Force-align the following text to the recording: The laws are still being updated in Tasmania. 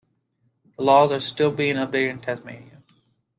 The 0.77 0.81
laws 0.83 1.11
are 1.11 1.19
still 1.19 1.51
being 1.51 1.75
updated 1.75 2.09
in 2.09 2.21
Tasmania. 2.21 2.81